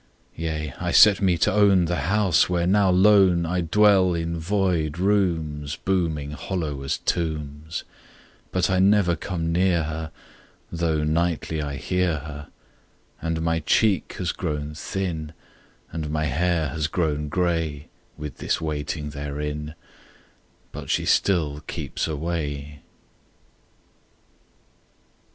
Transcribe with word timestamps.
—Yea, 0.35 0.73
I 0.79 0.89
set 0.89 1.21
me 1.21 1.37
to 1.37 1.53
own 1.53 1.85
The 1.85 1.95
house, 2.09 2.49
where 2.49 2.65
now 2.65 2.89
lone 2.89 3.45
I 3.45 3.61
dwell 3.61 4.15
in 4.15 4.35
void 4.39 4.97
rooms 4.97 5.75
Booming 5.75 6.31
hollow 6.31 6.81
as 6.81 6.97
tombs! 6.97 7.83
But 8.51 8.67
I 8.71 8.79
never 8.79 9.15
come 9.15 9.51
near 9.51 9.83
her, 9.83 10.11
Though 10.71 11.03
nightly 11.03 11.61
I 11.61 11.75
hear 11.75 12.15
her. 12.17 12.47
And 13.21 13.43
my 13.43 13.59
cheek 13.59 14.13
has 14.17 14.31
grown 14.31 14.73
thin 14.73 15.33
And 15.91 16.09
my 16.09 16.25
hair 16.25 16.69
has 16.69 16.87
grown 16.87 17.29
gray 17.29 17.87
With 18.17 18.37
this 18.37 18.59
waiting 18.59 19.11
therein; 19.11 19.75
But 20.71 20.89
she 20.89 21.05
still 21.05 21.59
keeps 21.67 22.07
away! 22.07 22.81